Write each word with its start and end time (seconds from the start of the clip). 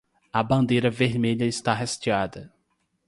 A 0.33 0.41
bandeira 0.43 0.89
vermelha 0.89 1.45
está 1.45 1.73
hasteada 1.79 2.51